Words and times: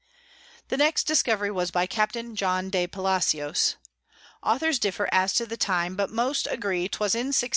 The 0.69 0.77
next 0.77 1.03
Discovery 1.03 1.51
was 1.51 1.69
by 1.69 1.85
Capt. 1.85 2.17
John 2.33 2.71
de 2.71 2.87
Palacios. 2.87 3.75
Authors 4.41 4.79
differ 4.79 5.07
as 5.11 5.31
to 5.35 5.45
the 5.45 5.57
time; 5.57 5.95
but 5.95 6.09
most 6.09 6.47
agree 6.49 6.89
'twas 6.89 7.13
in 7.13 7.27
1635. 7.27 7.49